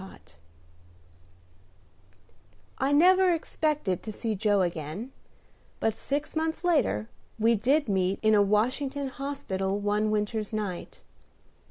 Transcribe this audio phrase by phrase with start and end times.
[0.01, 0.07] II
[2.79, 5.11] I never expected to see Joe again;
[5.79, 11.01] but, six months later, we did meet in a Washington hospital one winter's night.